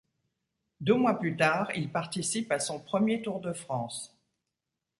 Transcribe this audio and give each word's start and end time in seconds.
Deux 0.79 0.95
mois 0.95 1.19
plus 1.19 1.37
tard, 1.37 1.69
il 1.75 1.91
participe 1.91 2.51
à 2.51 2.57
son 2.57 2.79
premier 2.79 3.21
Tour 3.21 3.39
de 3.39 3.53
France. 3.53 4.17